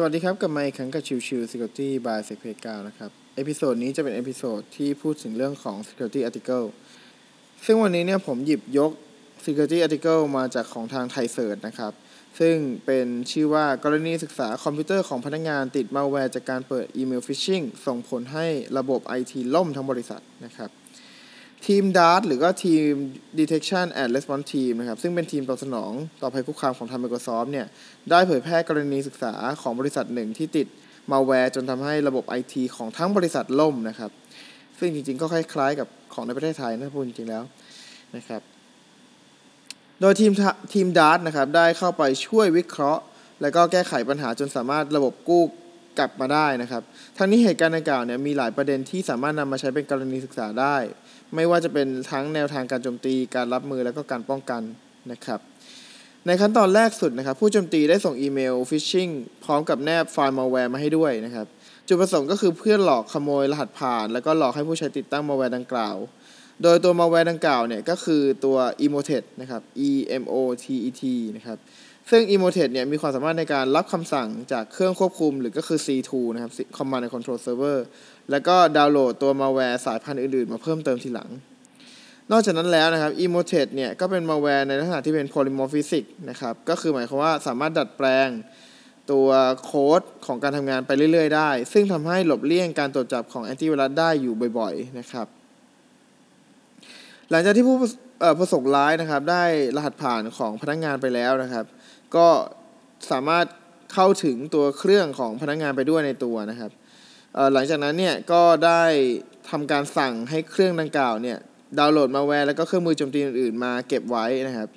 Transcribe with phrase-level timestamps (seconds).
[0.00, 6.66] สวัสดีครับ กับมาอีกครั้งกับชิวชิว Security by s e c p 9นะครับ เอพิโซดนี้จะเป็นเอพิโซดที่พูดถึงเรื่องของ Security Article
[7.66, 8.92] ซึ่งวันนี้เนี่ยผมหยิบยก
[9.44, 11.92] Security Article มาจากของทาง ThaiCERT นะครับ
[12.40, 12.54] ซึ่ง
[12.86, 18.46] เป็นชื่อว่ากรณีศึกษาคอมพิวเตอร์ของพนักงานติดมาแวร์จากการเปิดอีเมล phishing ส่งผลให้
[18.78, 20.70] ระบบ IT ล่มทั้งบริษัทนะครับ
[21.66, 22.90] ทีม DART หรือก็ทีม
[23.40, 25.92] Detection and Response Team นะครับ ซึ่งเป็นทีมตอบสนอง
[26.22, 27.66] ต่อภัยคุกคามของทาง Microsoft เนี่ย
[28.10, 30.66] ได้เผยแพร่กรณีศึกษาของบริษัทหนึ่งที่ติด
[31.12, 34.10] มาแวร์จนทำให้ระบบ IT ของทั้งบริษัทล่มนะครับ
[34.78, 37.44] ซึ่งจริงๆ ก็คล้ายๆ กับของในประเทศไทยนะพูดจริงๆแล้ว
[38.16, 38.42] นะครับ
[40.00, 40.32] โดยทีม
[40.74, 43.02] ทีม DART นะครับ ได้เข้าไปช่วยวิเคราะห์
[43.42, 45.42] และก็แก้ไขปัญหาจนสามารถระบบกู้
[45.98, 46.82] กลับมาได้นะครับ
[47.18, 50.76] ทั้งนี้เหตุการณ์ดังกล่าวเนี่ยมีหลายประเด็นที่สามารถนำมาใช้เป็นกรณีศึกษาได้
[51.34, 54.62] ไม่ว่าจะเป็นทั้งแนวทางการโจมตีการรับมือและก็การป้องกัน
[55.12, 55.40] นะครับ
[56.26, 59.08] ในขั้นตอนแรกสุดนะครับ ผู้โจมตีได้ส่งอีเมล phishing
[59.44, 61.46] พร้อมกับแนบไฟล์มาแวร์มาให้ด้วยนะครับ
[61.88, 65.96] จุดประสงค์ก็คือเพื่อหลอกขโมยรหัสผ่าน แล้วก็หลอกให้ผู้ใช้ติดตั้งมาแวร์ดังกล่าว
[66.62, 69.90] โดยตัวมาแวร์ดังกล่าวเนี่ยก็คือตัว Emotet นะครับ E
[70.22, 71.02] M O T E T
[71.36, 71.58] นะครับ
[72.10, 77.78] ซึ่ง Emotet เนี่ยมีความสามารถในการรับคำสั่งจากเครื่องควบคุมหรือก็คือ C2 นะครับ Command and Control Server
[78.30, 81.30] แล้วก็ดาวน์โหลดตัวมาแวร์สายพันธุ์อื่นๆ มาเพิ่มเติมทีหลัง
[82.32, 88.28] นอกจากนั้นแล้วนะครับ Emotet เนี่ยก็เป็นมาแวร์ในลักษณะที่เป็น polymorphic นะครับ ก็คือหมายความว่าสามารถดัดแปลง
[89.10, 89.28] ตัว
[89.64, 95.28] โค้ดของการทำงานไปเรื่อยๆ ได้ ซึ่งทำให้หลบเลี่ยงการตรวจจับของแอนตี้ไวรัสได้อยู่บ่อยๆ นะครับ
[97.30, 97.76] หลังจากที่ผู้
[98.38, 99.44] ประสงค์ร้ายนะครับ ได้
[99.76, 101.64] รหัสผ่านของพนักงงานไปแล้วนะครับ
[102.16, 102.26] ก็
[103.10, 103.46] สามารถ
[103.94, 106.70] เข้าถึงตัวเครื่องของพนักงานไปด้วยในตัวนะครับ
[107.52, 108.82] หลังจากนั้นเนี่ยก็ได้
[109.50, 111.38] ทำการสั่งให้เครื่องดังกล่าวเนี่ย
[111.78, 114.68] ดาวน์โหลดมาแวร์แล้วก็เครื่องมือโจมตีอื่นๆมาเก็บไว้นะครับ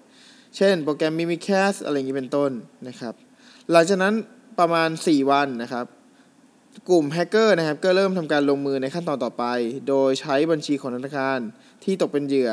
[0.58, 2.52] เช่นโปรแกรม Mimikatz อะไรอย่างนี้เป็นต้น
[2.88, 3.14] นะครับ
[3.72, 4.14] หลังจากนั้น
[4.60, 5.86] ประมาณ 4 วันนะครับ
[6.90, 9.46] กลุ่มแฮกเกอร์นะครับก็เริ่มทำการลงมือในขั้นตอนต่อไป
[9.90, 11.40] โดยใช้บัญชีของธนาคาร
[11.84, 12.52] ที่ตกเป็นเหยื่อ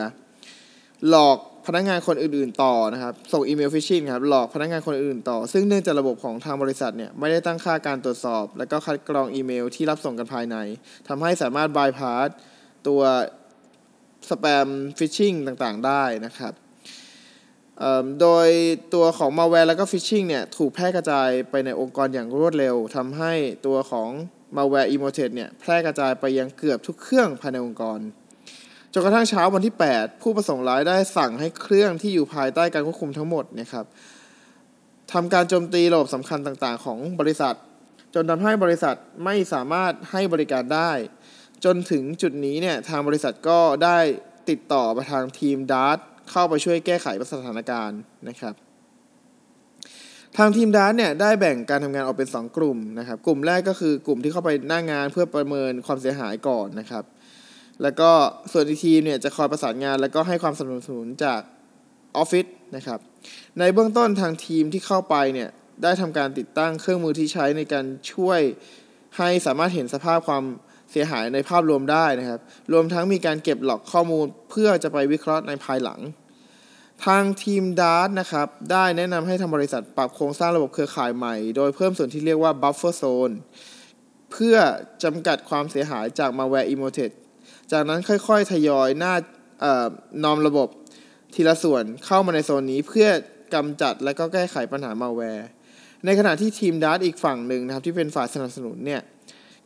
[1.08, 10.56] หลอกพนักงานคนอื่น ๆ ต่อนะครับ ส่งอีเมล phishing ครับ หลอกพนักงานคนอื่นต่อ ซึ่งเนื่องจากระบบของทางบริษัทเนี่ยไม่ได้ตั้งค่าการตรวจสอบ และก็คัดกรองอีเมลที่รับส่งกันภายใน
[11.08, 12.28] ทำให้สามารถบายพาส
[12.88, 13.00] ตัว
[14.30, 16.52] spam phishing ต่าง ๆ ได้นะครับ
[18.20, 18.48] โดย
[18.94, 23.32] ตัวของมาแวร์แล้วก็ phishing เนี่ยถูกแพร่กระจายไปในองค์กรอย่างรวดเร็วทำให้
[23.66, 24.10] ตัวของ
[24.56, 27.98] malware Emotet เนี่ยแพร่กระจายไปยังเกือบทุกเครื่องภายในองค์กร
[28.92, 33.84] จนกระทั่งเช้าวันที่ 8 ผู้ประสงค์ร้ายได้สั่งให้เครื่องที่อยู่ภายใต้การควบคุมทั้งหมดนะครับ
[35.12, 37.54] ทำการโจมตีระบบสำคัญต่างๆ ของบริษัท
[38.14, 40.90] จนทำให้บริษัทไม่สามารถให้บริการได้
[41.64, 43.98] จนถึงจุดนี้เนี่ยทางบริษัทก็ได้
[44.50, 45.98] ติดต่อไปทางทีม DART
[46.30, 48.54] เข้าไปช่วยแก้ไขสถานการณ์นะครับ
[50.36, 57.04] ทางทีม DART เนี่ยได้แบ่งการทำงานออกเป็น 2 กลุ่มนะครับ กลุ่มแรกก็คือกลุ่มที่เข้าไปหน้างานเพื่อประเมินความเสียหายก่อนนะครับ
[57.82, 58.10] แล้วก็
[58.52, 61.40] ส่วนอีกทีมเนี่ยจะคอยประสานงาน แล้วก็ให้ความสนับสนุนจาก
[62.16, 62.46] ออฟฟิศ
[62.76, 62.98] นะครับ
[63.58, 65.48] ในเบื้องต้นทางทีมที่เข้าไปเนี่ย
[65.82, 68.40] ได้ทำการติดตั้งเครื่องมือที่ใช้ในการช่วย
[69.18, 70.44] ให้สามารถเห็นสภาพความ
[70.90, 72.40] เสียหายในภาพรวมได้นะครับ
[72.72, 76.00] รวมทั้งมีการเก็บหลอกข้อมูลเพื่อจะไปวิเคราะห์ในภายหลัง
[77.06, 83.34] ทางทีมดาร์นะครับ ได้แนะนำให้ทางบริษัทปรับโครงสร้างระบบเครือข่ายใหม่ โดยเพิ่มส่วนที่เรียกว่า buffer zone
[84.32, 84.56] เพื่อ
[85.04, 87.10] จำกัดความเสียหายจาก malware Emotet
[87.72, 89.14] จากนั้นค่อยๆ ทยอยหน้า
[90.24, 90.68] นอมระบบ
[91.34, 93.08] ทีละส่วนเข้ามาในโซนนี้เพื่อ
[93.54, 95.46] กำจัดและก็แก้ไขปัญหามาแวร์
[96.04, 99.02] ในขณะที่ทีม DART อีกฝั่งหนึ่งนะครับที่เป็นฝ่ายสนับสนุนเนี่ย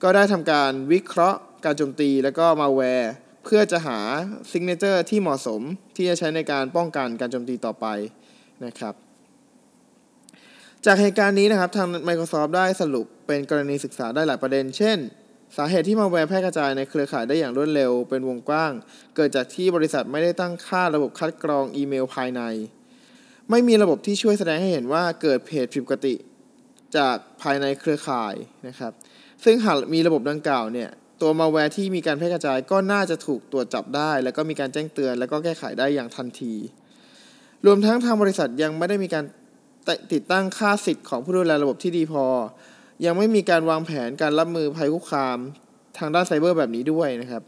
[0.03, 3.12] ก็ได้ทำการวิเคราะห์การโจมตีและก็มาแวร์
[3.44, 3.98] เพื่อจะหา
[4.50, 5.60] signature ที่เหมาะสม
[5.97, 7.87] ที่จะใช้ในการป้องกันการโจมตีต่อไป
[8.65, 8.94] นะครับ
[10.87, 14.98] จากเหตุการณ์นี้นะครับทาง Microsoft ได้สรุปเป็นกรณีศึกษาได้หลายประเด็น เช่น
[15.56, 18.72] สาเหตุที่มาแวร์แพร่กระจายในเครือข่ายได้อย่างรวดเร็วเป็นวงกว้าง
[19.16, 22.42] เกิดจากที่บริษัทไม่ได้ตั้งค่าระบบคัดกรองอีเมลภายใน
[23.50, 26.15] ไม่มีระบบที่ช่วยแสดงให้เห็นว่าเกิดเพจผิดปกติ
[26.97, 28.34] จากภายในเครือข่าย
[28.68, 28.92] นะครับ
[29.44, 30.91] ซึ่งหากมีระบบดังกล่าวเนี่ย
[31.21, 36.54] ตัวมาแวร์ที่มีการแพร่กระจายก็น่าจะถูกตรวจจับได้ แล้วก็มีการแจ้งเตือน แล้วก็แก้ไขได้อย่างทันที
[37.66, 39.24] รวมทั้งทางบริษัทยังไม่ได้มีการ
[40.12, 42.24] ติดตั้งค่าสิทธิ์ของผู้ดูแลระบบที่ดีพอ
[43.04, 45.39] ยังไม่มีการวางแผนการรับมือภัยคุกคาม
[45.99, 47.43] ทางด้านไซเบอร์แบบนี้ด้วยนะครับ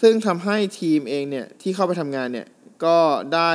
[0.00, 2.46] ซึ่งทำให้ทีมเองเนี่ยที่เข้าไปทำงานเนี่ย
[2.84, 2.98] ก็
[3.34, 3.52] ได้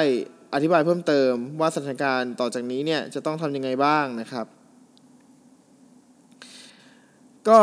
[0.53, 4.45] อธิบายเพิ่มเติมว่าสถานการณ์ต่อจากนี้เนี่ยจะต้องทำยังไงบ้างนะครับ
[7.47, 7.59] ก็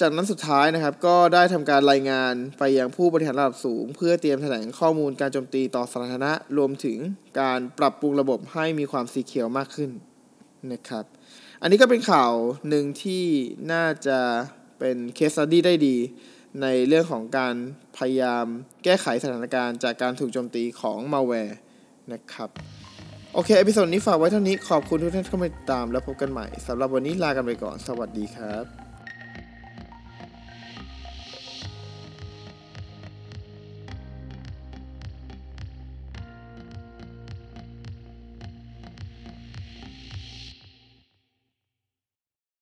[0.00, 6.98] จากนั้นสุดท้ายนะครับก็ได้ทำการรายงานไปยังผู้บริหารระดับสูง เพื่อเตรียมแถลงข้อมูลการโจมตีต่อสาธารณะ รวมถึง
[7.40, 9.90] การปรับปรุงระบบให้มีความ secure มากขึ้น
[10.72, 11.04] นะครับ
[11.62, 12.32] อันนี้ก็เป็นข่าว
[12.68, 13.24] หนึ่งที่
[13.72, 14.18] น่าจะ
[14.78, 15.96] เป็น case study ได้ดี
[16.62, 17.54] ในเรื่องของการ
[17.98, 18.46] พยายาม
[18.84, 21.58] แก้ไขสถานการณ์จากการถูกโจมตีของมาแวร์
[22.12, 22.50] นะครับ
[23.34, 28.91] โอเค episode นี้ฝากไว้เท่านี้ขอบคุณทุกท่านที่เข้ามาติดตามแล้วพบกันใหม่สำหรับวันนี้ลากันไปก่อน สวัสดีครับ